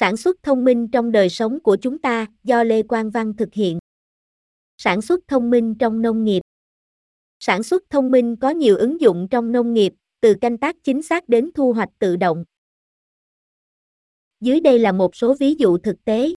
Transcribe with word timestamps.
Sản 0.00 0.16
xuất 0.16 0.42
thông 0.42 0.64
minh 0.64 0.88
trong 0.88 1.12
đời 1.12 1.28
sống 1.28 1.60
của 1.60 1.76
chúng 1.76 1.98
ta 1.98 2.26
do 2.44 2.64
Lê 2.64 2.82
Quang 2.82 3.10
Văn 3.10 3.36
thực 3.36 3.54
hiện. 3.54 3.78
Sản 4.76 5.02
xuất 5.02 5.20
thông 5.28 5.50
minh 5.50 5.74
trong 5.78 6.02
nông 6.02 6.24
nghiệp. 6.24 6.40
Sản 7.38 7.62
xuất 7.62 7.82
thông 7.90 8.10
minh 8.10 8.36
có 8.36 8.50
nhiều 8.50 8.76
ứng 8.76 9.00
dụng 9.00 9.28
trong 9.30 9.52
nông 9.52 9.74
nghiệp, 9.74 9.92
từ 10.20 10.34
canh 10.40 10.58
tác 10.58 10.76
chính 10.84 11.02
xác 11.02 11.28
đến 11.28 11.50
thu 11.54 11.72
hoạch 11.72 11.88
tự 11.98 12.16
động. 12.16 12.44
Dưới 14.40 14.60
đây 14.60 14.78
là 14.78 14.92
một 14.92 15.16
số 15.16 15.34
ví 15.34 15.54
dụ 15.54 15.78
thực 15.78 16.04
tế. 16.04 16.34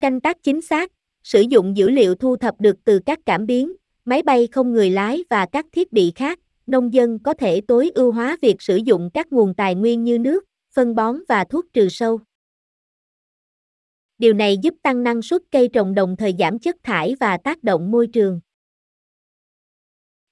Canh 0.00 0.20
tác 0.20 0.42
chính 0.42 0.60
xác, 0.60 0.92
sử 1.22 1.40
dụng 1.40 1.76
dữ 1.76 1.90
liệu 1.90 2.14
thu 2.14 2.36
thập 2.36 2.60
được 2.60 2.76
từ 2.84 3.00
các 3.06 3.18
cảm 3.26 3.46
biến, 3.46 3.72
máy 4.04 4.22
bay 4.22 4.48
không 4.52 4.72
người 4.72 4.90
lái 4.90 5.24
và 5.30 5.46
các 5.46 5.66
thiết 5.72 5.92
bị 5.92 6.12
khác, 6.14 6.40
nông 6.66 6.94
dân 6.94 7.18
có 7.18 7.34
thể 7.34 7.60
tối 7.60 7.90
ưu 7.94 8.12
hóa 8.12 8.36
việc 8.42 8.62
sử 8.62 8.76
dụng 8.76 9.10
các 9.14 9.32
nguồn 9.32 9.54
tài 9.54 9.74
nguyên 9.74 10.04
như 10.04 10.18
nước, 10.18 10.44
phân 10.74 10.94
bón 10.94 11.16
và 11.28 11.44
thuốc 11.44 11.64
trừ 11.72 11.88
sâu. 11.88 12.20
Điều 14.18 14.34
này 14.34 14.58
giúp 14.62 14.74
tăng 14.82 15.02
năng 15.02 15.22
suất 15.22 15.42
cây 15.50 15.68
trồng 15.68 15.94
đồng 15.94 16.16
thời 16.16 16.34
giảm 16.38 16.58
chất 16.58 16.76
thải 16.82 17.16
và 17.20 17.36
tác 17.36 17.62
động 17.62 17.90
môi 17.90 18.06
trường. 18.06 18.40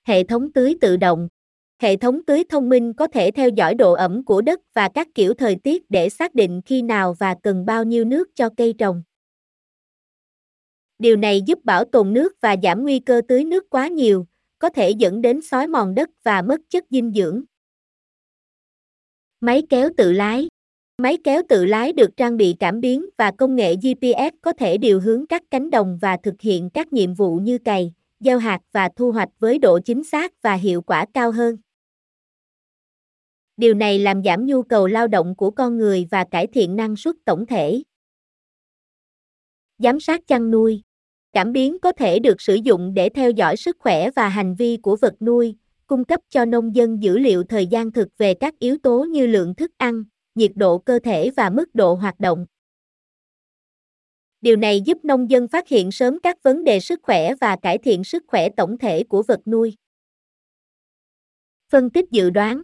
Hệ 0.04 0.24
thống 0.24 0.52
tưới 0.52 0.76
tự 0.80 0.96
động 0.96 1.28
Hệ 1.82 1.96
thống 1.96 2.24
tưới 2.26 2.44
thông 2.48 2.68
minh 2.68 2.92
có 2.94 3.06
thể 3.06 3.30
theo 3.30 3.48
dõi 3.48 3.74
độ 3.74 3.92
ẩm 3.92 4.24
của 4.24 4.40
đất 4.40 4.60
và 4.74 4.88
các 4.94 5.08
kiểu 5.14 5.34
thời 5.34 5.56
tiết 5.56 5.90
để 5.90 6.08
xác 6.08 6.34
định 6.34 6.60
khi 6.66 6.82
nào 6.82 7.14
và 7.18 7.36
cần 7.42 7.66
bao 7.66 7.84
nhiêu 7.84 8.04
nước 8.04 8.28
cho 8.34 8.48
cây 8.56 8.74
trồng. 8.78 9.02
Điều 10.98 11.16
này 11.16 11.42
giúp 11.46 11.64
bảo 11.64 11.84
tồn 11.84 12.12
nước 12.12 12.32
và 12.40 12.56
giảm 12.62 12.82
nguy 12.82 12.98
cơ 12.98 13.20
tưới 13.28 13.44
nước 13.44 13.70
quá 13.70 13.88
nhiều, 13.88 14.26
có 14.58 14.68
thể 14.68 14.90
dẫn 14.90 15.22
đến 15.22 15.42
xói 15.42 15.66
mòn 15.66 15.94
đất 15.94 16.10
và 16.22 16.42
mất 16.42 16.60
chất 16.68 16.84
dinh 16.90 17.12
dưỡng. 17.12 17.44
Máy 19.40 19.62
kéo 19.70 19.88
tự 19.96 20.12
lái 20.12 20.48
Máy 21.02 21.18
kéo 21.24 21.42
tự 21.48 21.64
lái 21.64 21.92
được 21.92 22.16
trang 22.16 22.36
bị 22.36 22.56
cảm 22.58 22.80
biến 22.80 23.06
và 23.18 23.30
công 23.30 23.56
nghệ 23.56 23.74
GPS 23.76 24.34
có 24.42 24.52
thể 24.52 24.78
điều 24.78 25.00
hướng 25.00 25.26
các 25.26 25.42
cánh 25.50 25.70
đồng 25.70 25.98
và 26.00 26.16
thực 26.22 26.40
hiện 26.40 26.70
các 26.70 26.92
nhiệm 26.92 27.14
vụ 27.14 27.36
như 27.36 27.58
cày, 27.58 27.92
gieo 28.20 28.38
hạt 28.38 28.60
và 28.72 28.88
thu 28.96 29.12
hoạch 29.12 29.28
với 29.38 29.58
độ 29.58 29.78
chính 29.84 30.04
xác 30.04 30.42
và 30.42 30.54
hiệu 30.54 30.82
quả 30.82 31.06
cao 31.14 31.30
hơn. 31.30 31.56
Điều 33.56 33.74
này 33.74 33.98
làm 33.98 34.22
giảm 34.24 34.46
nhu 34.46 34.62
cầu 34.62 34.86
lao 34.86 35.08
động 35.08 35.34
của 35.36 35.50
con 35.50 35.78
người 35.78 36.06
và 36.10 36.24
cải 36.24 36.46
thiện 36.46 36.76
năng 36.76 36.96
suất 36.96 37.14
tổng 37.24 37.46
thể. 37.46 37.82
Giám 39.78 40.00
sát 40.00 40.26
chăn 40.26 40.50
nuôi 40.50 40.82
Cảm 41.32 41.52
biến 41.52 41.78
có 41.78 41.92
thể 41.92 42.18
được 42.18 42.40
sử 42.40 42.54
dụng 42.54 42.94
để 42.94 43.08
theo 43.08 43.30
dõi 43.30 43.56
sức 43.56 43.76
khỏe 43.78 44.10
và 44.10 44.28
hành 44.28 44.54
vi 44.54 44.76
của 44.76 44.96
vật 44.96 45.14
nuôi, 45.22 45.56
cung 45.86 46.04
cấp 46.04 46.20
cho 46.28 46.44
nông 46.44 46.76
dân 46.76 47.02
dữ 47.02 47.18
liệu 47.18 47.44
thời 47.44 47.66
gian 47.66 47.92
thực 47.92 48.08
về 48.18 48.34
các 48.34 48.58
yếu 48.58 48.76
tố 48.82 49.04
như 49.04 49.26
lượng 49.26 49.54
thức 49.54 49.70
ăn, 49.78 50.04
nhiệt 50.34 50.52
độ 50.54 50.78
cơ 50.78 50.98
thể 51.04 51.30
và 51.36 51.50
mức 51.50 51.74
độ 51.74 51.94
hoạt 51.94 52.20
động. 52.20 52.46
Điều 54.40 54.56
này 54.56 54.80
giúp 54.80 54.98
nông 55.04 55.30
dân 55.30 55.48
phát 55.48 55.68
hiện 55.68 55.92
sớm 55.92 56.18
các 56.22 56.42
vấn 56.42 56.64
đề 56.64 56.80
sức 56.80 57.00
khỏe 57.02 57.34
và 57.34 57.56
cải 57.62 57.78
thiện 57.78 58.04
sức 58.04 58.24
khỏe 58.26 58.48
tổng 58.56 58.78
thể 58.78 59.04
của 59.04 59.22
vật 59.22 59.40
nuôi. 59.46 59.76
Phân 61.68 61.90
tích 61.90 62.10
dự 62.10 62.30
đoán 62.30 62.62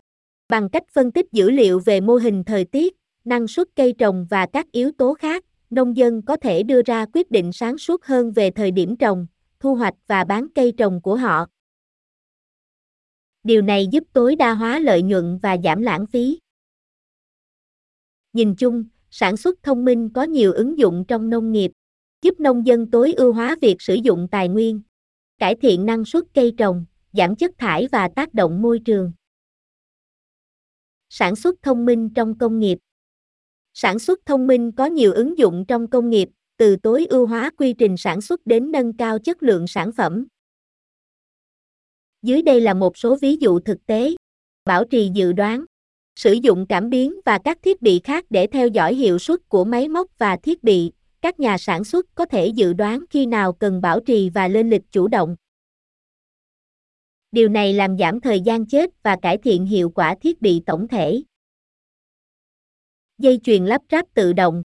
Bằng 0.48 0.68
cách 0.68 0.82
phân 0.92 1.12
tích 1.12 1.26
dữ 1.32 1.50
liệu 1.50 1.80
về 1.84 2.00
mô 2.00 2.14
hình 2.14 2.44
thời 2.44 2.64
tiết, 2.64 2.96
năng 3.24 3.48
suất 3.48 3.68
cây 3.76 3.94
trồng 3.98 4.26
và 4.30 4.46
các 4.46 4.72
yếu 4.72 4.90
tố 4.98 5.14
khác, 5.14 5.44
nông 5.70 5.96
dân 5.96 6.22
có 6.22 6.36
thể 6.36 6.62
đưa 6.62 6.82
ra 6.82 7.06
quyết 7.12 7.30
định 7.30 7.52
sáng 7.52 7.78
suốt 7.78 8.04
hơn 8.04 8.32
về 8.32 8.50
thời 8.50 8.70
điểm 8.70 8.96
trồng, 8.96 9.26
thu 9.60 9.74
hoạch 9.74 9.94
và 10.06 10.24
bán 10.24 10.46
cây 10.54 10.72
trồng 10.76 11.00
của 11.02 11.16
họ. 11.16 11.46
Điều 13.44 13.62
này 13.62 13.86
giúp 13.86 14.04
tối 14.12 14.36
đa 14.36 14.54
hóa 14.54 14.78
lợi 14.78 15.02
nhuận 15.02 15.38
và 15.42 15.56
giảm 15.64 15.82
lãng 15.82 16.06
phí. 16.06 16.38
Nhìn 18.32 18.54
chung, 18.54 18.84
sản 19.10 19.36
xuất 19.36 19.62
thông 19.62 19.84
minh 19.84 20.10
có 20.14 20.22
nhiều 20.22 20.52
ứng 20.52 20.78
dụng 20.78 21.04
trong 21.08 21.30
nông 21.30 21.52
nghiệp, 21.52 21.72
giúp 22.22 22.40
nông 22.40 22.66
dân 22.66 22.90
tối 22.90 23.12
ưu 23.12 23.32
hóa 23.32 23.56
việc 23.60 23.76
sử 23.82 23.94
dụng 23.94 24.28
tài 24.30 24.48
nguyên, 24.48 24.82
cải 25.38 25.54
thiện 25.54 25.86
năng 25.86 26.04
suất 26.04 26.24
cây 26.34 26.52
trồng, 26.58 26.86
giảm 27.12 27.36
chất 27.36 27.50
thải 27.58 27.88
và 27.92 28.08
tác 28.16 28.34
động 28.34 28.62
môi 28.62 28.80
trường. 28.84 29.12
Sản 31.08 31.36
xuất 31.36 31.62
thông 31.62 31.84
minh 31.84 32.10
trong 32.14 32.38
công 32.38 32.58
nghiệp 32.58 32.78
Sản 33.74 33.98
xuất 33.98 34.26
thông 34.26 34.46
minh 34.46 34.72
có 34.72 34.86
nhiều 34.86 35.12
ứng 35.12 35.38
dụng 35.38 35.64
trong 35.68 35.90
công 35.90 36.10
nghiệp, 36.10 36.28
từ 36.56 36.76
tối 36.76 37.06
ưu 37.06 37.26
hóa 37.26 37.50
quy 37.56 37.72
trình 37.72 37.96
sản 37.96 38.20
xuất 38.20 38.46
đến 38.46 38.72
nâng 38.72 38.96
cao 38.96 39.18
chất 39.18 39.42
lượng 39.42 39.66
sản 39.66 39.92
phẩm. 39.92 40.26
Dưới 42.22 42.42
đây 42.42 42.60
là 42.60 42.74
một 42.74 42.96
số 42.96 43.16
ví 43.16 43.36
dụ 43.36 43.60
thực 43.60 43.86
tế. 43.86 44.14
Bảo 44.64 44.84
trì 44.84 45.10
dự 45.14 45.32
đoán 45.32 45.64
sử 46.18 46.32
dụng 46.32 46.66
cảm 46.66 46.90
biến 46.90 47.20
và 47.24 47.38
các 47.44 47.58
thiết 47.62 47.82
bị 47.82 48.00
khác 48.04 48.24
để 48.30 48.46
theo 48.46 48.68
dõi 48.68 48.94
hiệu 48.94 49.18
suất 49.18 49.48
của 49.48 49.64
máy 49.64 49.88
móc 49.88 50.18
và 50.18 50.36
thiết 50.36 50.64
bị, 50.64 50.92
các 51.20 51.40
nhà 51.40 51.58
sản 51.58 51.84
xuất 51.84 52.06
có 52.14 52.24
thể 52.24 52.46
dự 52.46 52.72
đoán 52.72 53.04
khi 53.10 53.26
nào 53.26 53.52
cần 53.52 53.80
bảo 53.80 54.00
trì 54.00 54.30
và 54.30 54.48
lên 54.48 54.70
lịch 54.70 54.82
chủ 54.90 55.08
động. 55.08 55.36
Điều 57.32 57.48
này 57.48 57.72
làm 57.72 57.98
giảm 57.98 58.20
thời 58.20 58.40
gian 58.40 58.66
chết 58.66 58.90
và 59.02 59.16
cải 59.22 59.38
thiện 59.38 59.66
hiệu 59.66 59.90
quả 59.90 60.14
thiết 60.20 60.42
bị 60.42 60.62
tổng 60.66 60.88
thể. 60.88 61.22
Dây 63.18 63.40
chuyền 63.42 63.64
lắp 63.64 63.82
ráp 63.90 64.06
tự 64.14 64.32
động, 64.32 64.62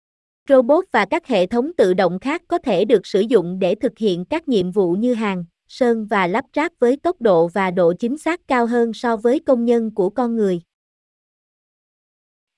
robot 0.49 0.85
và 0.91 1.05
các 1.05 1.27
hệ 1.27 1.47
thống 1.47 1.71
tự 1.77 1.93
động 1.93 2.19
khác 2.19 2.41
có 2.47 2.57
thể 2.57 2.85
được 2.85 3.07
sử 3.07 3.21
dụng 3.21 3.59
để 3.59 3.75
thực 3.75 3.97
hiện 3.97 4.25
các 4.25 4.47
nhiệm 4.47 4.71
vụ 4.71 4.93
như 4.93 5.13
hàng, 5.13 5.45
sơn 5.67 6.05
và 6.05 6.27
lắp 6.27 6.45
ráp 6.55 6.71
với 6.79 6.97
tốc 6.97 7.21
độ 7.21 7.47
và 7.47 7.71
độ 7.71 7.93
chính 7.99 8.17
xác 8.17 8.47
cao 8.47 8.65
hơn 8.65 8.93
so 8.93 9.17
với 9.17 9.39
công 9.39 9.65
nhân 9.65 9.95
của 9.95 10.09
con 10.09 10.35
người. 10.35 10.61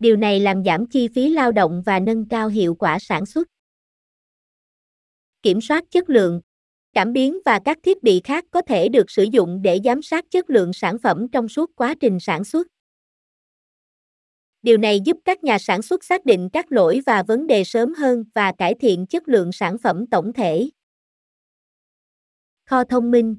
Điều 0.03 0.15
này 0.15 0.39
làm 0.39 0.63
giảm 0.63 0.85
chi 0.85 1.07
phí 1.07 1.29
lao 1.29 1.51
động 1.51 1.83
và 1.85 1.99
nâng 1.99 2.27
cao 2.27 2.47
hiệu 2.47 2.75
quả 2.75 2.99
sản 2.99 3.25
xuất. 3.25 3.47
Kiểm 5.41 5.61
soát 5.61 5.83
chất 5.91 6.09
lượng 6.09 6.41
Cảm 6.93 7.13
biến 7.13 7.39
và 7.45 7.59
các 7.65 7.77
thiết 7.83 8.03
bị 8.03 8.21
khác 8.23 8.45
có 8.51 8.61
thể 8.61 8.89
được 8.89 9.11
sử 9.11 9.23
dụng 9.23 9.61
để 9.61 9.79
giám 9.83 10.01
sát 10.01 10.25
chất 10.29 10.49
lượng 10.49 10.73
sản 10.73 10.97
phẩm 11.03 11.27
trong 11.31 11.47
suốt 11.47 11.71
quá 11.75 11.95
trình 11.99 12.19
sản 12.19 12.43
xuất. 12.43 12.67
Điều 14.61 14.77
này 14.77 14.99
giúp 15.05 15.17
các 15.25 15.43
nhà 15.43 15.59
sản 15.59 15.81
xuất 15.81 16.03
xác 16.03 16.25
định 16.25 16.49
các 16.53 16.71
lỗi 16.71 17.01
và 17.05 17.23
vấn 17.23 17.47
đề 17.47 17.63
sớm 17.63 17.93
hơn 17.93 18.23
và 18.35 18.53
cải 18.57 18.75
thiện 18.79 19.05
chất 19.05 19.27
lượng 19.27 19.51
sản 19.51 19.77
phẩm 19.77 20.07
tổng 20.07 20.33
thể. 20.33 20.69
Kho 22.65 22.83
thông 22.83 23.11
minh 23.11 23.35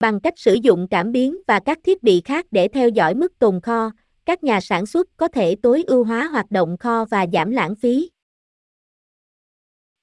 Bằng 0.00 0.20
cách 0.20 0.34
sử 0.36 0.54
dụng 0.54 0.86
cảm 0.90 1.12
biến 1.12 1.36
và 1.46 1.60
các 1.60 1.78
thiết 1.84 2.02
bị 2.02 2.22
khác 2.24 2.46
để 2.50 2.68
theo 2.68 2.88
dõi 2.88 3.14
mức 3.14 3.38
tồn 3.38 3.60
kho, 3.60 3.90
các 4.26 4.44
nhà 4.44 4.60
sản 4.60 4.86
xuất 4.86 5.08
có 5.16 5.28
thể 5.28 5.56
tối 5.62 5.84
ưu 5.86 6.04
hóa 6.04 6.28
hoạt 6.32 6.50
động 6.50 6.76
kho 6.78 7.04
và 7.04 7.26
giảm 7.32 7.50
lãng 7.50 7.74
phí. 7.74 8.10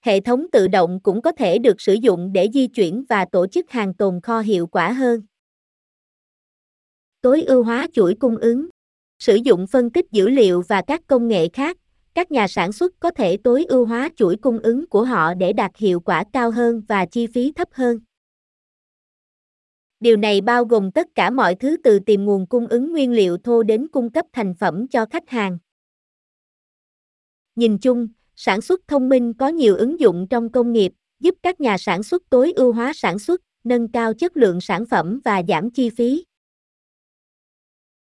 Hệ 0.01 0.19
thống 0.19 0.45
tự 0.51 0.67
động 0.67 0.99
cũng 1.03 1.21
có 1.21 1.31
thể 1.31 1.59
được 1.59 1.81
sử 1.81 1.93
dụng 1.93 2.33
để 2.33 2.49
di 2.53 2.67
chuyển 2.67 3.03
và 3.09 3.25
tổ 3.31 3.47
chức 3.47 3.71
hàng 3.71 3.93
tồn 3.93 4.21
kho 4.21 4.39
hiệu 4.39 4.67
quả 4.67 4.91
hơn. 4.91 5.21
Tối 7.21 7.41
ưu 7.41 7.63
hóa 7.63 7.87
chuỗi 7.93 8.15
cung 8.19 8.37
ứng. 8.37 8.69
Sử 9.19 9.35
dụng 9.35 9.67
phân 9.67 9.89
tích 9.89 10.05
dữ 10.11 10.29
liệu 10.29 10.63
và 10.67 10.81
các 10.87 11.01
công 11.07 11.27
nghệ 11.27 11.49
khác, 11.53 11.77
các 12.13 12.31
nhà 12.31 12.47
sản 12.47 12.71
xuất 12.71 12.93
có 12.99 13.11
thể 13.11 13.37
tối 13.37 13.65
ưu 13.65 13.85
hóa 13.85 14.09
chuỗi 14.15 14.35
cung 14.37 14.59
ứng 14.59 14.87
của 14.87 15.03
họ 15.03 15.33
để 15.33 15.53
đạt 15.53 15.71
hiệu 15.77 15.99
quả 15.99 16.23
cao 16.33 16.51
hơn 16.51 16.81
và 16.87 17.05
chi 17.05 17.27
phí 17.27 17.51
thấp 17.51 17.67
hơn. 17.71 17.99
Điều 19.99 20.17
này 20.17 20.41
bao 20.41 20.65
gồm 20.65 20.91
tất 20.91 21.07
cả 21.15 21.29
mọi 21.29 21.55
thứ 21.55 21.77
từ 21.83 21.99
tìm 21.99 22.25
nguồn 22.25 22.45
cung 22.47 22.67
ứng 22.67 22.91
nguyên 22.91 23.11
liệu 23.11 23.37
thô 23.37 23.63
đến 23.63 23.87
cung 23.87 24.09
cấp 24.11 24.25
thành 24.33 24.53
phẩm 24.59 24.87
cho 24.87 25.05
khách 25.05 25.29
hàng. 25.29 25.57
Nhìn 27.55 27.77
chung, 27.77 28.07
sản 28.35 28.61
xuất 28.61 28.87
thông 28.87 29.09
minh 29.09 29.33
có 29.33 29.47
nhiều 29.47 29.75
ứng 29.75 29.99
dụng 29.99 30.27
trong 30.29 30.51
công 30.51 30.71
nghiệp, 30.71 30.93
giúp 31.19 31.35
các 31.43 31.61
nhà 31.61 31.77
sản 31.77 32.03
xuất 32.03 32.29
tối 32.29 32.53
ưu 32.55 32.73
hóa 32.73 32.91
sản 32.95 33.19
xuất, 33.19 33.41
nâng 33.63 33.91
cao 33.91 34.13
chất 34.13 34.37
lượng 34.37 34.61
sản 34.61 34.85
phẩm 34.85 35.19
và 35.25 35.43
giảm 35.47 35.71
chi 35.71 35.89
phí. 35.89 36.25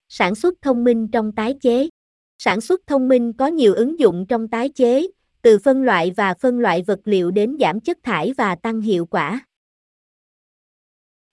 Sản 0.09 0.35
xuất 0.35 0.53
thông 0.61 0.83
minh 0.83 1.07
trong 1.07 1.31
tái 1.31 1.55
chế. 1.61 1.89
Sản 2.37 2.61
xuất 2.61 2.81
thông 2.87 3.07
minh 3.07 3.33
có 3.33 3.47
nhiều 3.47 3.73
ứng 3.73 3.99
dụng 3.99 4.25
trong 4.29 4.47
tái 4.47 4.69
chế, 4.69 5.07
từ 5.41 5.59
phân 5.59 5.83
loại 5.83 6.11
và 6.17 6.33
phân 6.33 6.59
loại 6.59 6.83
vật 6.87 6.99
liệu 7.05 7.31
đến 7.31 7.57
giảm 7.59 7.79
chất 7.79 7.97
thải 8.03 8.33
và 8.37 8.55
tăng 8.55 8.81
hiệu 8.81 9.05
quả. 9.05 9.45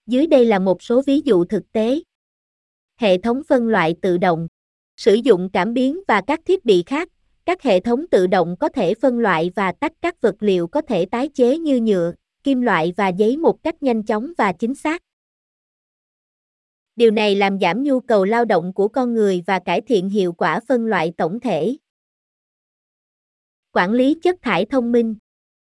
Dưới 0.06 0.26
đây 0.26 0.44
là 0.44 0.58
một 0.58 0.82
số 0.82 1.02
ví 1.06 1.20
dụ 1.24 1.44
thực 1.44 1.72
tế. 1.72 2.00
Hệ 2.96 3.18
thống 3.18 3.42
phân 3.48 3.68
loại 3.68 3.94
tự 4.02 4.18
động. 4.18 4.48
Sử 4.96 5.14
dụng 5.14 5.50
cảm 5.52 5.74
biến 5.74 6.00
và 6.08 6.22
các 6.26 6.40
thiết 6.44 6.64
bị 6.64 6.82
khác, 6.86 7.08
các 7.44 7.62
hệ 7.62 7.80
thống 7.80 8.06
tự 8.10 8.26
động 8.26 8.56
có 8.60 8.68
thể 8.68 8.94
phân 8.94 9.18
loại 9.18 9.50
và 9.56 9.72
tách 9.72 9.92
các 10.00 10.20
vật 10.20 10.34
liệu 10.40 10.66
có 10.66 10.80
thể 10.80 11.06
tái 11.06 11.28
chế 11.28 11.58
như 11.58 11.80
nhựa, 11.80 12.12
kim 12.42 12.60
loại 12.60 12.92
và 12.96 13.08
giấy 13.08 13.36
một 13.36 13.62
cách 13.62 13.82
nhanh 13.82 14.02
chóng 14.02 14.32
và 14.38 14.52
chính 14.52 14.74
xác. 14.74 15.02
Điều 16.96 17.10
này 17.10 17.34
làm 17.34 17.58
giảm 17.60 17.82
nhu 17.82 18.00
cầu 18.00 18.24
lao 18.24 18.44
động 18.44 18.72
của 18.74 18.88
con 18.88 19.14
người 19.14 19.42
và 19.46 19.58
cải 19.58 19.80
thiện 19.80 20.08
hiệu 20.08 20.32
quả 20.32 20.60
phân 20.68 20.86
loại 20.86 21.12
tổng 21.16 21.40
thể. 21.40 21.76
Quản 23.72 23.92
lý 23.92 24.14
chất 24.22 24.36
thải 24.42 24.66
thông 24.66 24.92
minh 24.92 25.14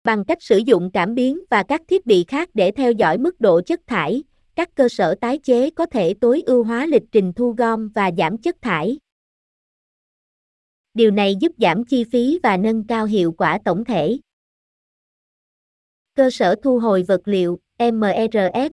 bằng 0.05 0.25
cách 0.25 0.43
sử 0.43 0.57
dụng 0.57 0.91
cảm 0.93 1.15
biến 1.15 1.41
và 1.51 1.63
các 1.63 1.83
thiết 1.89 2.07
bị 2.07 2.25
khác 2.29 2.51
để 2.55 2.71
theo 2.71 2.93
dõi 2.93 3.19
mức 3.19 3.41
độ 3.41 3.61
chất 3.67 3.81
thải, 3.87 4.23
các 4.57 4.75
cơ 4.75 4.89
sở 4.89 5.15
tái 5.21 5.39
chế 5.39 5.71
có 5.71 5.87
thể 5.87 6.15
tối 6.21 6.43
ưu 6.47 6.65
hóa 6.65 6.87
lịch 6.87 7.03
trình 7.13 7.33
thu 7.33 7.55
gom 7.59 7.89
và 7.89 8.11
giảm 8.19 8.39
chất 8.39 8.57
thải. 8.63 8.99
Điều 10.95 11.11
này 11.11 11.37
giúp 11.41 11.53
giảm 11.59 11.85
chi 11.85 12.05
phí 12.05 12.41
và 12.43 12.57
nâng 12.57 12.87
cao 12.87 13.05
hiệu 13.07 13.33
quả 13.33 13.59
tổng 13.65 13.85
thể. 13.85 14.19
Cơ 16.15 16.31
sở 16.31 16.55
thu 16.63 16.79
hồi 16.79 17.03
vật 17.03 17.21
liệu 17.25 17.59
(MRF) 17.79 18.71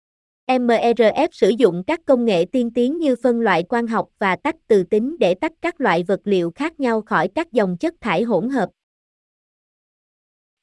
MRF 0.49 1.29
sử 1.33 1.49
dụng 1.49 1.83
các 1.87 2.01
công 2.07 2.25
nghệ 2.25 2.45
tiên 2.53 2.71
tiến 2.75 2.99
như 2.99 3.17
phân 3.23 3.41
loại 3.41 3.63
quang 3.63 3.87
học 3.87 4.09
và 4.19 4.37
tách 4.37 4.57
từ 4.67 4.83
tính 4.83 5.17
để 5.19 5.35
tách 5.35 5.53
các 5.61 5.81
loại 5.81 6.03
vật 6.03 6.21
liệu 6.25 6.51
khác 6.55 6.81
nhau 6.81 7.03
khỏi 7.03 7.29
các 7.35 7.53
dòng 7.53 7.77
chất 7.77 7.95
thải 8.01 8.23
hỗn 8.23 8.49
hợp. 8.49 8.71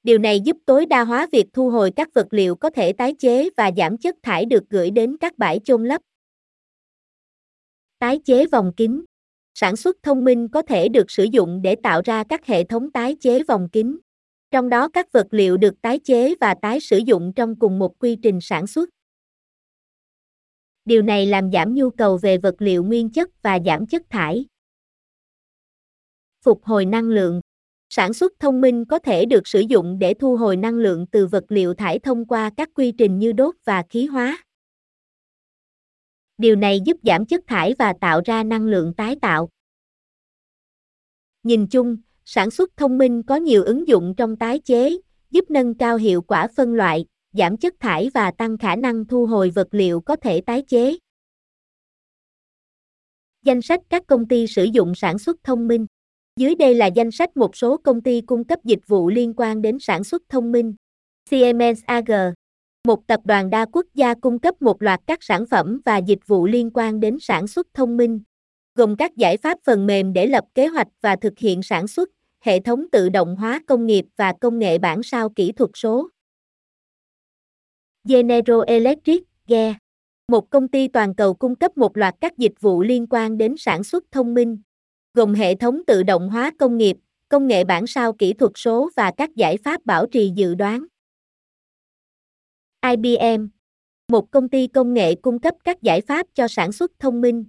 Điều 0.05 0.17
này 0.17 0.39
giúp 0.39 0.57
tối 0.65 0.85
đa 0.85 1.03
hóa 1.03 1.27
việc 1.31 1.45
thu 1.53 1.69
hồi 1.69 1.91
các 1.95 2.13
vật 2.13 2.27
liệu 2.31 2.55
có 2.55 2.69
thể 2.69 2.93
tái 2.93 3.15
chế 3.19 3.49
và 3.57 3.71
giảm 3.77 3.97
chất 3.97 4.15
thải 4.23 4.45
được 4.45 4.63
gửi 4.69 4.91
đến 4.91 5.17
các 5.17 5.37
bãi 5.37 5.59
chôn 5.63 5.83
lấp. 5.83 6.01
Tái 7.99 8.19
chế 8.25 8.45
vòng 8.47 8.71
kính 8.77 9.05
Sản 9.53 9.75
xuất 9.75 9.97
thông 10.03 10.23
minh 10.23 10.47
có 10.47 10.61
thể 10.61 10.89
được 10.89 11.11
sử 11.11 11.23
dụng 11.23 11.61
để 11.61 11.75
tạo 11.75 12.01
ra 12.05 12.23
các 12.23 12.45
hệ 12.45 12.63
thống 12.63 12.91
tái 12.91 13.15
chế 13.19 13.43
vòng 13.43 13.67
kính. 13.71 13.97
Trong 14.51 14.69
đó 14.69 14.89
các 14.89 15.11
vật 15.11 15.27
liệu 15.31 15.57
được 15.57 15.81
tái 15.81 15.99
chế 15.99 16.35
và 16.41 16.55
tái 16.61 16.79
sử 16.79 16.97
dụng 16.97 17.33
trong 17.35 17.59
cùng 17.59 17.79
một 17.79 17.99
quy 17.99 18.17
trình 18.23 18.39
sản 18.41 18.67
xuất. 18.67 18.89
Điều 20.85 21.01
này 21.01 21.25
làm 21.25 21.51
giảm 21.51 21.73
nhu 21.73 21.89
cầu 21.89 22.17
về 22.17 22.37
vật 22.37 22.55
liệu 22.59 22.83
nguyên 22.83 23.09
chất 23.09 23.29
và 23.41 23.59
giảm 23.65 23.87
chất 23.87 24.01
thải. 24.09 24.45
Phục 26.43 26.63
hồi 26.63 26.85
năng 26.85 27.05
lượng 27.05 27.41
Sản 27.89 28.13
xuất 28.13 28.33
thông 28.39 28.61
minh 28.61 28.85
có 28.85 28.99
thể 28.99 29.25
được 29.25 29.47
sử 29.47 29.59
dụng 29.59 29.99
để 29.99 30.13
thu 30.13 30.37
hồi 30.37 30.57
năng 30.57 30.75
lượng 30.75 31.05
từ 31.11 31.27
vật 31.27 31.43
liệu 31.49 31.73
thải 31.73 31.99
thông 31.99 32.25
qua 32.25 32.51
các 32.57 32.69
quy 32.73 32.91
trình 32.91 33.19
như 33.19 33.31
đốt 33.31 33.55
và 33.65 33.83
khí 33.89 34.05
hóa. 34.05 34.43
Điều 36.37 36.55
này 36.55 36.79
giúp 36.85 36.97
giảm 37.03 37.25
chất 37.25 37.41
thải 37.47 37.75
và 37.79 37.93
tạo 38.01 38.21
ra 38.25 38.43
năng 38.43 38.65
lượng 38.65 38.93
tái 38.93 39.15
tạo. 39.21 39.49
Nhìn 41.43 41.67
chung, 41.67 41.97
sản 42.25 42.51
xuất 42.51 42.77
thông 42.77 42.97
minh 42.97 43.23
có 43.23 43.35
nhiều 43.35 43.63
ứng 43.63 43.87
dụng 43.87 44.13
trong 44.17 44.35
tái 44.35 44.59
chế, 44.59 44.97
giúp 45.31 45.45
nâng 45.49 45.73
cao 45.73 45.97
hiệu 45.97 46.21
quả 46.21 46.47
phân 46.55 46.73
loại, 46.73 47.05
giảm 47.33 47.57
chất 47.57 47.73
thải 47.79 48.09
và 48.13 48.31
tăng 48.31 48.57
khả 48.57 48.75
năng 48.75 49.05
thu 49.05 49.25
hồi 49.25 49.49
vật 49.49 49.67
liệu 49.71 50.01
có 50.01 50.15
thể 50.15 50.41
tái 50.41 50.61
chế. 50.67 50.97
Danh 53.43 53.61
sách 53.61 53.81
các 53.89 54.03
công 54.07 54.27
ty 54.27 54.47
sử 54.47 54.63
dụng 54.63 54.95
sản 54.95 55.19
xuất 55.19 55.43
thông 55.43 55.67
minh. 55.67 55.85
Dưới 56.39 56.55
đây 56.55 56.75
là 56.75 56.85
danh 56.85 57.11
sách 57.11 57.37
một 57.37 57.55
số 57.55 57.77
công 57.77 58.01
ty 58.01 58.21
cung 58.21 58.43
cấp 58.43 58.59
dịch 58.63 58.87
vụ 58.87 59.09
liên 59.09 59.33
quan 59.37 59.61
đến 59.61 59.77
sản 59.79 60.03
xuất 60.03 60.21
thông 60.29 60.51
minh. 60.51 60.75
Siemens 61.29 61.83
AG, 61.85 62.11
một 62.87 63.07
tập 63.07 63.19
đoàn 63.23 63.49
đa 63.49 63.65
quốc 63.65 63.85
gia 63.93 64.13
cung 64.13 64.39
cấp 64.39 64.61
một 64.61 64.81
loạt 64.81 65.01
các 65.07 65.23
sản 65.23 65.45
phẩm 65.45 65.81
và 65.85 65.97
dịch 65.97 66.19
vụ 66.27 66.45
liên 66.45 66.71
quan 66.73 66.99
đến 66.99 67.17
sản 67.21 67.47
xuất 67.47 67.67
thông 67.73 67.97
minh, 67.97 68.19
gồm 68.75 68.95
các 68.95 69.15
giải 69.15 69.37
pháp 69.37 69.57
phần 69.63 69.85
mềm 69.85 70.13
để 70.13 70.27
lập 70.27 70.43
kế 70.55 70.67
hoạch 70.67 70.87
và 71.01 71.15
thực 71.15 71.33
hiện 71.39 71.63
sản 71.63 71.87
xuất, 71.87 72.09
hệ 72.41 72.59
thống 72.59 72.85
tự 72.91 73.09
động 73.09 73.35
hóa 73.35 73.61
công 73.67 73.85
nghiệp 73.85 74.05
và 74.17 74.33
công 74.41 74.59
nghệ 74.59 74.77
bản 74.77 75.03
sao 75.03 75.29
kỹ 75.29 75.51
thuật 75.51 75.69
số. 75.73 76.09
General 78.07 78.59
Electric, 78.67 79.23
GE, 79.47 79.75
một 80.27 80.49
công 80.49 80.67
ty 80.67 80.87
toàn 80.87 81.15
cầu 81.15 81.33
cung 81.33 81.55
cấp 81.55 81.77
một 81.77 81.97
loạt 81.97 82.15
các 82.21 82.37
dịch 82.37 82.61
vụ 82.61 82.83
liên 82.83 83.07
quan 83.09 83.37
đến 83.37 83.55
sản 83.57 83.83
xuất 83.83 84.03
thông 84.11 84.33
minh, 84.33 84.61
gồm 85.15 85.33
hệ 85.33 85.55
thống 85.55 85.81
tự 85.87 86.03
động 86.03 86.29
hóa 86.29 86.51
công 86.59 86.77
nghiệp, 86.77 86.97
công 87.29 87.47
nghệ 87.47 87.63
bản 87.63 87.87
sao 87.87 88.13
kỹ 88.13 88.33
thuật 88.33 88.51
số 88.55 88.89
và 88.95 89.11
các 89.17 89.35
giải 89.35 89.57
pháp 89.57 89.85
bảo 89.85 90.05
trì 90.05 90.31
dự 90.35 90.55
đoán. 90.55 90.85
IBM, 92.89 93.47
một 94.07 94.31
công 94.31 94.49
ty 94.49 94.67
công 94.67 94.93
nghệ 94.93 95.15
cung 95.15 95.39
cấp 95.39 95.55
các 95.63 95.81
giải 95.81 96.01
pháp 96.01 96.27
cho 96.33 96.47
sản 96.47 96.71
xuất 96.71 96.91
thông 96.99 97.21
minh, 97.21 97.45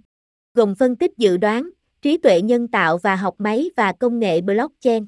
gồm 0.53 0.75
phân 0.75 0.95
tích 0.95 1.11
dự 1.17 1.37
đoán, 1.37 1.69
trí 2.01 2.17
tuệ 2.17 2.41
nhân 2.41 2.67
tạo 2.67 2.97
và 2.97 3.15
học 3.15 3.35
máy 3.37 3.69
và 3.77 3.93
công 3.99 4.19
nghệ 4.19 4.41
blockchain. 4.41 5.07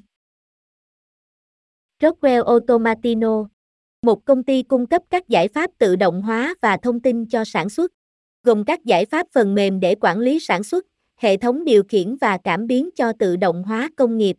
Rockwell 2.00 2.44
Automatino, 2.44 3.44
một 4.02 4.24
công 4.24 4.44
ty 4.44 4.62
cung 4.62 4.86
cấp 4.86 5.02
các 5.10 5.28
giải 5.28 5.48
pháp 5.48 5.70
tự 5.78 5.96
động 5.96 6.22
hóa 6.22 6.54
và 6.62 6.76
thông 6.76 7.00
tin 7.00 7.28
cho 7.28 7.44
sản 7.44 7.68
xuất, 7.68 7.92
gồm 8.42 8.64
các 8.64 8.84
giải 8.84 9.04
pháp 9.04 9.26
phần 9.32 9.54
mềm 9.54 9.80
để 9.80 9.94
quản 10.00 10.18
lý 10.18 10.40
sản 10.40 10.62
xuất, 10.62 10.86
hệ 11.20 11.36
thống 11.36 11.64
điều 11.64 11.82
khiển 11.88 12.16
và 12.16 12.38
cảm 12.44 12.66
biến 12.66 12.90
cho 12.96 13.12
tự 13.18 13.36
động 13.36 13.62
hóa 13.62 13.90
công 13.96 14.18
nghiệp. 14.18 14.36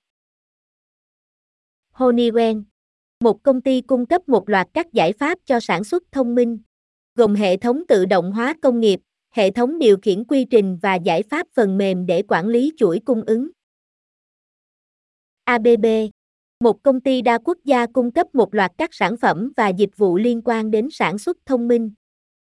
Honeywell, 1.93 2.63
một 3.19 3.43
công 3.43 3.61
ty 3.61 3.81
cung 3.81 4.05
cấp 4.05 4.29
một 4.29 4.49
loạt 4.49 4.67
các 4.73 4.93
giải 4.93 5.13
pháp 5.13 5.37
cho 5.45 5.59
sản 5.59 5.83
xuất 5.83 6.03
thông 6.11 6.35
minh, 6.35 6.59
gồm 7.15 7.35
hệ 7.35 7.57
thống 7.57 7.83
tự 7.87 8.05
động 8.05 8.31
hóa 8.31 8.55
công 8.61 8.79
nghiệp, 8.79 8.99
hệ 9.29 9.51
thống 9.51 9.79
điều 9.79 9.97
khiển 10.01 10.23
quy 10.23 10.45
trình 10.45 10.77
và 10.81 10.95
giải 10.95 11.23
pháp 11.23 11.47
phần 11.55 11.77
mềm 11.77 12.05
để 12.05 12.23
quản 12.27 12.47
lý 12.47 12.71
chuỗi 12.77 12.99
cung 13.05 13.23
ứng. 13.25 13.49
ABB, 15.43 15.85
một 16.59 16.83
công 16.83 17.01
ty 17.01 17.21
đa 17.21 17.37
quốc 17.37 17.57
gia 17.63 17.85
cung 17.85 18.11
cấp 18.11 18.35
một 18.35 18.55
loạt 18.55 18.71
các 18.77 18.93
sản 18.93 19.17
phẩm 19.17 19.51
và 19.57 19.69
dịch 19.69 19.97
vụ 19.97 20.17
liên 20.17 20.41
quan 20.45 20.71
đến 20.71 20.87
sản 20.91 21.17
xuất 21.17 21.37
thông 21.45 21.67
minh, 21.67 21.91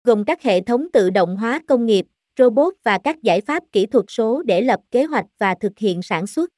gồm 0.04 0.26
các 0.26 0.42
hệ 0.42 0.62
thống 0.62 0.88
tự 0.94 1.10
động 1.10 1.38
hóa 1.38 1.62
công 1.68 1.86
nghiệp, 1.86 2.06
robot 2.40 2.74
và 2.84 3.00
các 3.04 3.22
giải 3.24 3.42
pháp 3.42 3.64
kỹ 3.72 3.86
thuật 3.86 4.06
số 4.08 4.42
để 4.42 4.62
lập 4.62 4.80
kế 4.92 5.04
hoạch 5.04 5.26
và 5.38 5.56
thực 5.62 5.78
hiện 5.78 6.02
sản 6.02 6.28
xuất. 6.28 6.50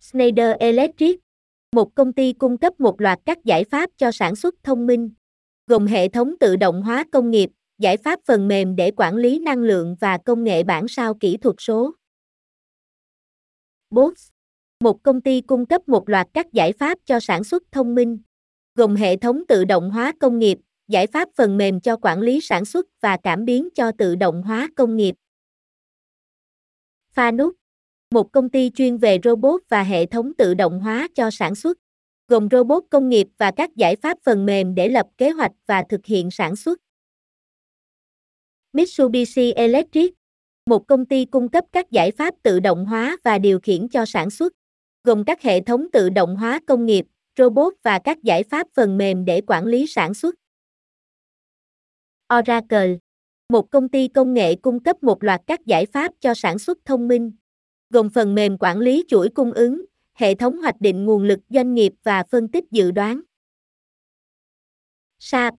Schneider 0.00 0.56
Electric, 0.58 1.20
một 1.72 1.94
công 1.94 2.12
ty 2.12 2.32
cung 2.32 2.58
cấp 2.58 2.80
một 2.80 3.00
loạt 3.00 3.18
các 3.24 3.44
giải 3.44 3.64
pháp 3.64 3.90
cho 3.96 4.12
sản 4.12 4.36
xuất 4.36 4.54
thông 4.62 4.86
minh, 4.86 5.10
gồm 5.66 5.86
hệ 5.86 6.08
thống 6.08 6.34
tự 6.40 6.56
động 6.56 6.82
hóa 6.82 7.04
công 7.12 7.30
nghiệp, 7.30 7.50
giải 7.78 7.96
pháp 7.96 8.20
phần 8.26 8.48
mềm 8.48 8.76
để 8.76 8.90
quản 8.96 9.16
lý 9.16 9.38
năng 9.38 9.58
lượng 9.58 9.96
và 10.00 10.18
công 10.18 10.44
nghệ 10.44 10.62
bản 10.62 10.88
sao 10.88 11.14
kỹ 11.14 11.36
thuật 11.36 11.56
số. 11.58 11.94
Bosch, 13.90 14.32
một 14.80 15.02
công 15.02 15.20
ty 15.20 15.40
cung 15.40 15.66
cấp 15.66 15.88
một 15.88 16.08
loạt 16.08 16.28
các 16.34 16.52
giải 16.52 16.72
pháp 16.72 16.98
cho 17.04 17.20
sản 17.20 17.44
xuất 17.44 17.62
thông 17.72 17.94
minh, 17.94 18.18
gồm 18.74 18.96
hệ 18.96 19.16
thống 19.16 19.42
tự 19.48 19.64
động 19.64 19.90
hóa 19.90 20.12
công 20.20 20.38
nghiệp, 20.38 20.58
giải 20.88 21.06
pháp 21.06 21.28
phần 21.36 21.56
mềm 21.56 21.80
cho 21.80 21.96
quản 21.96 22.20
lý 22.20 22.40
sản 22.40 22.64
xuất 22.64 22.86
và 23.00 23.16
cảm 23.22 23.44
biến 23.44 23.68
cho 23.74 23.92
tự 23.98 24.16
động 24.16 24.42
hóa 24.42 24.68
công 24.76 24.96
nghiệp. 24.96 25.14
Fanuc, 27.14 27.52
một 28.10 28.32
công 28.32 28.50
ty 28.50 28.70
chuyên 28.70 28.96
về 28.96 29.18
robot 29.24 29.60
và 29.68 29.82
hệ 29.82 30.06
thống 30.06 30.32
tự 30.34 30.54
động 30.54 30.80
hóa 30.80 31.08
cho 31.14 31.30
sản 31.30 31.54
xuất, 31.54 31.78
gồm 32.28 32.48
robot 32.50 32.84
công 32.90 33.08
nghiệp 33.08 33.28
và 33.38 33.50
các 33.56 33.76
giải 33.76 33.96
pháp 33.96 34.18
phần 34.24 34.46
mềm 34.46 34.74
để 34.74 34.88
lập 34.88 35.06
kế 35.18 35.30
hoạch 35.30 35.52
và 35.66 35.84
thực 35.88 36.06
hiện 36.06 36.30
sản 36.30 36.56
xuất. 36.56 36.78
Mitsubishi 38.72 39.52
Electric, 39.52 40.14
một 40.66 40.86
công 40.86 41.06
ty 41.06 41.24
cung 41.24 41.48
cấp 41.48 41.64
các 41.72 41.90
giải 41.90 42.10
pháp 42.10 42.34
tự 42.42 42.60
động 42.60 42.86
hóa 42.86 43.16
và 43.24 43.38
điều 43.38 43.60
khiển 43.60 43.88
cho 43.88 44.06
sản 44.06 44.30
xuất, 44.30 44.52
gồm 45.04 45.24
các 45.24 45.42
hệ 45.42 45.60
thống 45.60 45.86
tự 45.92 46.08
động 46.08 46.36
hóa 46.36 46.60
công 46.66 46.86
nghiệp, 46.86 47.06
robot 47.38 47.74
và 47.82 47.98
các 48.04 48.22
giải 48.22 48.42
pháp 48.42 48.66
phần 48.74 48.98
mềm 48.98 49.24
để 49.24 49.40
quản 49.46 49.64
lý 49.64 49.86
sản 49.86 50.14
xuất. 50.14 50.34
Oracle, 52.34 52.96
một 53.48 53.70
công 53.70 53.88
ty 53.88 54.08
công 54.08 54.34
nghệ 54.34 54.54
cung 54.54 54.82
cấp 54.82 55.02
một 55.02 55.24
loạt 55.24 55.40
các 55.46 55.66
giải 55.66 55.86
pháp 55.86 56.12
cho 56.20 56.34
sản 56.34 56.58
xuất 56.58 56.78
thông 56.84 57.08
minh, 57.08 57.32
gồm 57.90 58.10
phần 58.10 58.34
mềm 58.34 58.58
quản 58.58 58.78
lý 58.78 59.04
chuỗi 59.08 59.28
cung 59.28 59.52
ứng, 59.52 59.84
hệ 60.14 60.34
thống 60.34 60.58
hoạch 60.58 60.80
định 60.80 61.04
nguồn 61.04 61.22
lực 61.22 61.40
doanh 61.48 61.74
nghiệp 61.74 61.92
và 62.02 62.24
phân 62.30 62.48
tích 62.48 62.64
dự 62.70 62.90
đoán. 62.90 63.20
SAP, 65.18 65.54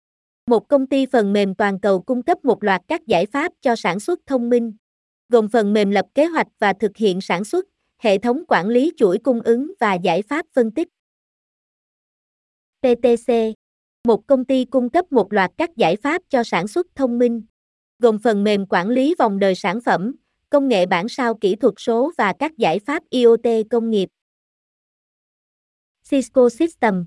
một 0.46 0.68
công 0.68 0.86
ty 0.86 1.06
phần 1.06 1.32
mềm 1.32 1.54
toàn 1.54 1.80
cầu 1.80 2.02
cung 2.02 2.22
cấp 2.22 2.44
một 2.44 2.64
loạt 2.64 2.82
các 2.88 3.06
giải 3.06 3.26
pháp 3.26 3.52
cho 3.60 3.76
sản 3.76 4.00
xuất 4.00 4.20
thông 4.26 4.48
minh, 4.48 4.76
gồm 5.28 5.48
phần 5.48 5.72
mềm 5.72 5.90
lập 5.90 6.06
kế 6.14 6.26
hoạch 6.26 6.48
và 6.58 6.72
thực 6.72 6.96
hiện 6.96 7.20
sản 7.20 7.44
xuất, 7.44 7.66
hệ 7.98 8.18
thống 8.18 8.42
quản 8.48 8.68
lý 8.68 8.92
chuỗi 8.96 9.18
cung 9.18 9.40
ứng 9.40 9.72
và 9.80 9.94
giải 9.94 10.22
pháp 10.22 10.46
phân 10.54 10.70
tích. 10.70 10.88
PTC, 12.82 13.32
một 14.06 14.26
công 14.26 14.44
ty 14.44 14.64
cung 14.64 14.90
cấp 14.90 15.12
một 15.12 15.32
loạt 15.32 15.50
các 15.56 15.76
giải 15.76 15.96
pháp 15.96 16.22
cho 16.28 16.44
sản 16.44 16.68
xuất 16.68 16.86
thông 16.94 17.18
minh, 17.18 17.42
gồm 17.98 18.18
phần 18.18 18.44
mềm 18.44 18.66
quản 18.68 18.88
lý 18.88 19.14
vòng 19.18 19.38
đời 19.38 19.54
sản 19.54 19.80
phẩm, 19.80 20.14
công 20.50 20.68
nghệ 20.68 20.86
bản 20.86 21.08
sao 21.08 21.34
kỹ 21.34 21.56
thuật 21.56 21.74
số 21.76 22.12
và 22.18 22.32
các 22.38 22.56
giải 22.56 22.78
pháp 22.78 23.02
IoT 23.10 23.46
công 23.70 23.90
nghiệp. 23.90 24.08
Cisco 26.10 26.48
System, 26.48 27.06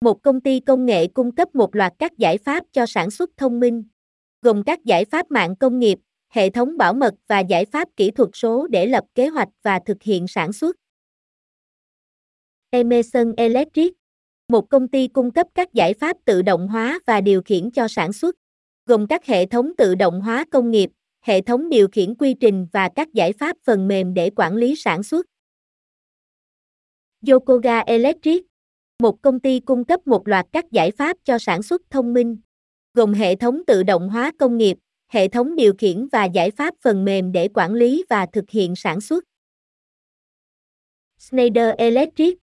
một 0.00 0.22
công 0.22 0.40
ty 0.40 0.60
công 0.60 0.86
nghệ 0.86 1.06
cung 1.06 1.34
cấp 1.34 1.54
một 1.54 1.76
loạt 1.76 1.92
các 1.98 2.18
giải 2.18 2.38
pháp 2.38 2.64
cho 2.72 2.86
sản 2.86 3.10
xuất 3.10 3.30
thông 3.36 3.60
minh, 3.60 3.84
gồm 4.42 4.62
các 4.62 4.84
giải 4.84 5.04
pháp 5.04 5.30
mạng 5.30 5.56
công 5.56 5.78
nghiệp, 5.78 5.98
hệ 6.28 6.50
thống 6.50 6.76
bảo 6.76 6.94
mật 6.94 7.14
và 7.26 7.40
giải 7.40 7.64
pháp 7.64 7.88
kỹ 7.96 8.10
thuật 8.10 8.30
số 8.32 8.66
để 8.66 8.86
lập 8.86 9.04
kế 9.14 9.28
hoạch 9.28 9.48
và 9.62 9.80
thực 9.86 10.02
hiện 10.02 10.28
sản 10.28 10.52
xuất. 10.52 10.76
Emerson 12.70 13.32
Electric, 13.36 13.92
một 14.50 14.70
công 14.70 14.88
ty 14.88 15.08
cung 15.08 15.30
cấp 15.30 15.46
các 15.54 15.74
giải 15.74 15.94
pháp 15.94 16.16
tự 16.24 16.42
động 16.42 16.68
hóa 16.68 17.00
và 17.06 17.20
điều 17.20 17.42
khiển 17.42 17.70
cho 17.70 17.88
sản 17.88 18.12
xuất, 18.12 18.36
gồm 18.86 19.06
các 19.06 19.26
hệ 19.26 19.46
thống 19.46 19.72
tự 19.76 19.94
động 19.94 20.20
hóa 20.20 20.44
công 20.50 20.70
nghiệp, 20.70 20.90
hệ 21.20 21.40
thống 21.40 21.68
điều 21.68 21.88
khiển 21.88 22.14
quy 22.14 22.34
trình 22.34 22.66
và 22.72 22.88
các 22.94 23.12
giải 23.12 23.32
pháp 23.32 23.56
phần 23.64 23.88
mềm 23.88 24.14
để 24.14 24.30
quản 24.36 24.56
lý 24.56 24.76
sản 24.76 25.02
xuất. 25.02 25.26
Yokoga 27.28 27.78
Electric, 27.78 28.42
một 28.98 29.22
công 29.22 29.40
ty 29.40 29.60
cung 29.60 29.84
cấp 29.84 30.06
một 30.06 30.28
loạt 30.28 30.46
các 30.52 30.70
giải 30.70 30.90
pháp 30.90 31.16
cho 31.24 31.38
sản 31.38 31.62
xuất 31.62 31.82
thông 31.90 32.12
minh, 32.14 32.38
gồm 32.94 33.12
hệ 33.12 33.36
thống 33.36 33.62
tự 33.66 33.82
động 33.82 34.08
hóa 34.08 34.32
công 34.38 34.56
nghiệp, 34.56 34.78
hệ 35.08 35.28
thống 35.28 35.56
điều 35.56 35.74
khiển 35.78 36.08
và 36.08 36.24
giải 36.24 36.50
pháp 36.50 36.74
phần 36.80 37.04
mềm 37.04 37.32
để 37.32 37.48
quản 37.54 37.74
lý 37.74 38.04
và 38.08 38.26
thực 38.32 38.50
hiện 38.50 38.76
sản 38.76 39.00
xuất. 39.00 39.24
Schneider 41.18 41.74
Electric, 41.78 42.38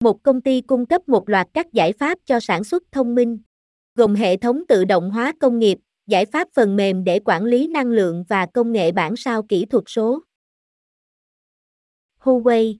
một 0.00 0.22
công 0.22 0.40
ty 0.40 0.60
cung 0.60 0.86
cấp 0.86 1.08
một 1.08 1.28
loạt 1.28 1.48
các 1.52 1.72
giải 1.72 1.92
pháp 1.92 2.18
cho 2.24 2.40
sản 2.40 2.64
xuất 2.64 2.82
thông 2.92 3.14
minh, 3.14 3.38
gồm 3.94 4.14
hệ 4.14 4.36
thống 4.36 4.62
tự 4.68 4.84
động 4.84 5.10
hóa 5.10 5.32
công 5.40 5.58
nghiệp, 5.58 5.78
giải 6.06 6.26
pháp 6.26 6.48
phần 6.54 6.76
mềm 6.76 7.04
để 7.04 7.20
quản 7.24 7.44
lý 7.44 7.66
năng 7.66 7.86
lượng 7.86 8.24
và 8.28 8.46
công 8.46 8.72
nghệ 8.72 8.92
bản 8.92 9.16
sao 9.16 9.42
kỹ 9.42 9.64
thuật 9.64 9.84
số. 9.86 10.22
Huawei, 12.22 12.76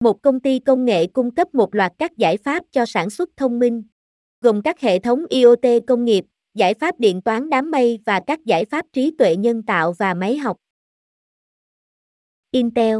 một 0.00 0.22
công 0.22 0.40
ty 0.40 0.58
công 0.58 0.84
nghệ 0.84 1.06
cung 1.06 1.34
cấp 1.34 1.54
một 1.54 1.74
loạt 1.74 1.92
các 1.98 2.16
giải 2.16 2.36
pháp 2.36 2.64
cho 2.70 2.86
sản 2.86 3.10
xuất 3.10 3.30
thông 3.36 3.58
minh, 3.58 3.82
gồm 4.40 4.62
các 4.62 4.80
hệ 4.80 4.98
thống 4.98 5.24
IoT 5.28 5.66
công 5.86 6.04
nghiệp, 6.04 6.24
giải 6.54 6.74
pháp 6.74 7.00
điện 7.00 7.22
toán 7.22 7.50
đám 7.50 7.70
mây 7.70 7.98
và 8.06 8.20
các 8.26 8.44
giải 8.44 8.64
pháp 8.64 8.86
trí 8.92 9.14
tuệ 9.18 9.36
nhân 9.36 9.62
tạo 9.62 9.92
và 9.92 10.14
máy 10.14 10.36
học. 10.36 10.56
Intel, 12.50 12.96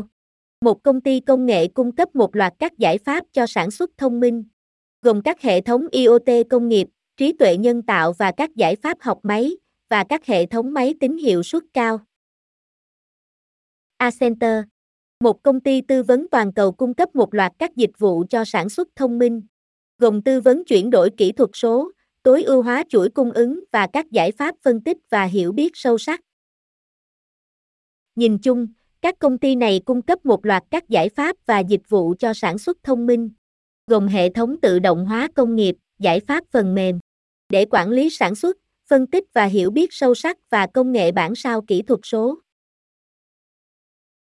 một 0.61 0.83
công 0.83 1.01
ty 1.01 1.21
công 1.21 1.47
nghệ 1.47 1.69
cung 1.69 1.93
cấp 1.93 2.17
một 2.17 2.37
loạt 2.37 2.55
các 2.59 2.79
giải 2.79 2.99
pháp 2.99 3.25
cho 3.33 3.47
sản 3.47 3.71
xuất 3.71 3.91
thông 3.97 4.21
minh, 4.21 4.45
gồm 5.03 5.23
các 5.23 5.43
hệ 5.43 5.61
thống 5.61 5.89
IoT 5.91 6.29
công 6.51 6.69
nghiệp, 6.69 6.89
trí 7.17 7.33
tuệ 7.33 7.57
nhân 7.57 7.83
tạo 7.83 8.13
và 8.13 8.33
các 8.37 8.57
giải 8.57 8.77
pháp 8.77 8.99
học 9.01 9.21
máy, 9.23 9.57
và 9.89 10.05
các 10.09 10.27
hệ 10.27 10.47
thống 10.47 10.75
máy 10.75 10.95
tính 11.01 11.19
hiệu 11.19 11.43
suất 11.43 11.63
cao. 11.73 12.01
Accenture, 13.97 14.63
một 15.21 15.43
công 15.43 15.61
ty 15.61 15.81
tư 15.81 16.03
vấn 16.03 16.27
toàn 16.31 16.53
cầu 16.53 16.73
cung 16.73 16.95
cấp 16.95 17.17
một 17.17 17.35
loạt 17.35 17.53
các 17.59 17.77
dịch 17.77 17.99
vụ 17.99 18.25
cho 18.31 18.45
sản 18.45 18.69
xuất 18.69 18.89
thông 18.97 19.19
minh, 19.19 19.43
gồm 19.99 20.23
tư 20.23 20.41
vấn 20.41 20.65
chuyển 20.65 20.91
đổi 20.91 21.11
kỹ 21.17 21.33
thuật 21.33 21.51
số, 21.53 21.91
tối 22.23 22.43
ưu 22.43 22.63
hóa 22.63 22.85
chuỗi 22.89 23.09
cung 23.11 23.31
ứng 23.31 23.65
và 23.73 23.87
các 23.93 24.11
giải 24.11 24.33
pháp 24.33 24.55
phân 24.63 24.81
tích 24.85 24.97
và 25.11 25.25
hiểu 25.25 25.53
biết 25.53 25.71
sâu 25.75 25.99
sắc. 25.99 26.21
Nhìn 28.17 28.39
chung, 28.39 28.67
các 29.03 29.19
công 29.19 29.39
ty 29.39 29.57
này 29.57 29.81
cung 29.85 30.03
cấp 30.03 30.27
một 30.27 30.47
loạt 30.47 30.65
các 30.71 30.89
giải 30.89 31.09
pháp 31.09 31.37
và 31.47 31.59
dịch 31.59 31.89
vụ 31.89 32.15
cho 32.19 32.35
sản 32.35 32.59
xuất 32.59 32.79
thông 32.83 33.07
minh, 33.07 33.31
gồm 33.87 34.09
hệ 34.09 34.31
thống 34.31 34.61
tự 34.61 34.79
động 34.79 35.07
hóa 35.07 35.29
công 35.35 35.55
nghiệp, 35.55 35.77
giải 35.99 36.21
pháp 36.21 36.45
phần 36.51 36.75
mềm 36.75 36.99
để 37.49 37.65
quản 37.71 37.91
lý 37.91 38.11
sản 38.11 38.35
xuất, 38.35 38.57
phân 38.87 39.07
tích 39.07 39.25
và 39.33 39.45
hiểu 39.45 39.71
biết 39.71 39.89
sâu 39.91 40.15
sắc 40.15 40.51
và 40.51 40.67
công 40.67 40.93
nghệ 40.93 41.13
bản 41.13 41.35
sao 41.35 41.63
kỹ 41.63 41.83
thuật 41.83 42.01
số. 42.03 42.39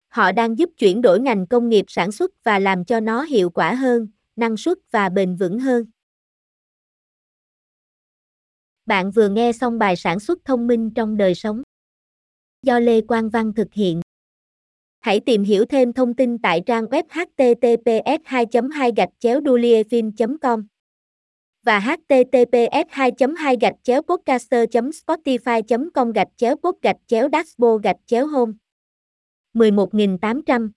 Họ 0.08 0.32
đang 0.32 0.58
giúp 0.58 0.70
chuyển 0.78 1.02
đổi 1.02 1.20
ngành 1.20 1.46
công 1.46 1.68
nghiệp 1.68 1.84
sản 1.88 2.12
xuất 2.12 2.30
và 2.44 2.58
làm 2.58 2.84
cho 2.84 3.00
nó 3.00 3.22
hiệu 3.22 3.50
quả 3.50 3.74
hơn, 3.74 4.08
năng 4.36 4.56
suất 4.56 4.78
và 4.90 5.08
bền 5.08 5.36
vững 5.36 5.58
hơn. 5.58 5.84
Bạn 8.86 9.10
vừa 9.10 9.28
nghe 9.28 9.52
xong 9.52 9.78
bài 9.78 9.96
sản 9.96 10.20
xuất 10.20 10.44
thông 10.44 10.66
minh 10.66 10.90
trong 10.94 11.16
đời 11.16 11.34
sống 11.34 11.62
do 12.62 12.78
Lê 12.78 13.00
Quang 13.00 13.30
Văn 13.30 13.54
thực 13.54 13.68
hiện. 13.72 14.03
Hãy 15.04 15.20
tìm 15.20 15.42
hiểu 15.42 15.64
thêm 15.64 15.92
thông 15.92 16.14
tin 16.14 16.38
tại 16.38 16.60
trang 16.66 16.84
web 16.84 17.02
https 17.08 18.20
2 18.24 18.46
2 18.72 18.92
gạch 18.96 19.08
chéo 19.18 19.40
com 20.42 20.66
và 21.62 21.78
https 21.80 22.86
2 22.90 23.10
2 23.36 23.56
gạch 23.60 23.74
chéo 23.82 24.02
podcaster 24.02 24.64
spotify 24.90 25.62
com 25.94 26.12
gạch 26.12 26.28
chéo 26.36 26.56
pod 26.56 26.74
gạch 26.82 26.96
chéo 27.06 27.28
dashboard 27.32 27.84
gạch 27.84 27.96
chéo 28.06 28.26
home 28.26 28.52
11800 29.54 30.70